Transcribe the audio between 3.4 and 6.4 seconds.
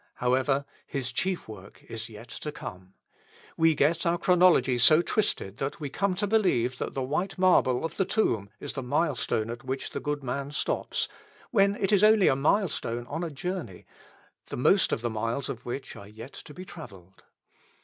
We get our chronology so twisted that we come to